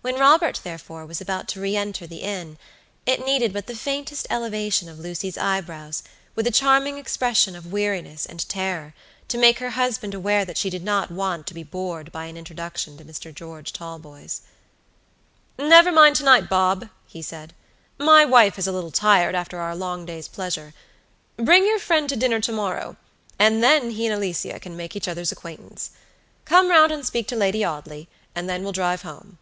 When 0.00 0.18
Robert, 0.18 0.60
therefore, 0.64 1.04
was 1.04 1.20
about 1.20 1.48
to 1.48 1.60
re 1.60 1.76
enter 1.76 2.06
the 2.06 2.22
inn, 2.22 2.56
it 3.04 3.22
needed 3.26 3.52
but 3.52 3.66
the 3.66 3.76
faintest 3.76 4.26
elevation 4.30 4.88
of 4.88 4.98
Lucy's 4.98 5.36
eyebrows, 5.36 6.02
with 6.34 6.46
a 6.46 6.50
charming 6.50 6.96
expression 6.96 7.54
of 7.54 7.70
weariness 7.72 8.24
and 8.24 8.48
terror, 8.48 8.94
to 9.28 9.36
make 9.36 9.58
her 9.58 9.68
husband 9.70 10.14
aware 10.14 10.46
that 10.46 10.56
she 10.56 10.70
did 10.70 10.82
not 10.82 11.10
want 11.10 11.46
to 11.46 11.52
be 11.52 11.62
bored 11.62 12.10
by 12.10 12.24
an 12.24 12.38
introduction 12.38 12.96
to 12.96 13.04
Mr. 13.04 13.34
George 13.34 13.70
Talboys. 13.70 14.40
"Never 15.58 15.92
mind 15.92 16.16
to 16.16 16.24
night, 16.24 16.48
Bob," 16.48 16.88
he 17.06 17.20
said. 17.20 17.52
"My 17.98 18.24
wife 18.24 18.58
is 18.58 18.66
a 18.66 18.72
little 18.72 18.90
tired 18.92 19.34
after 19.34 19.60
our 19.60 19.76
long 19.76 20.06
day's 20.06 20.26
pleasure. 20.28 20.72
Bring 21.36 21.66
your 21.66 21.78
friend 21.80 22.08
to 22.08 22.16
dinner 22.16 22.40
to 22.40 22.52
morrow, 22.52 22.96
and 23.38 23.62
then 23.62 23.90
he 23.90 24.06
and 24.06 24.14
Alicia 24.14 24.58
can 24.58 24.74
make 24.74 24.96
each 24.96 25.08
other's 25.08 25.32
acquaintance. 25.32 25.90
Come 26.46 26.70
round 26.70 26.92
and 26.92 27.04
speak 27.04 27.28
to 27.28 27.36
Lady 27.36 27.62
Audley, 27.62 28.08
and 28.34 28.48
then 28.48 28.62
we'll 28.62 28.72
drive 28.72 29.02
home." 29.02 29.36